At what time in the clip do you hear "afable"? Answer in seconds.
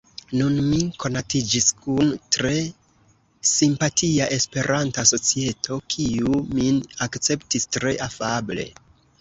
8.11-8.71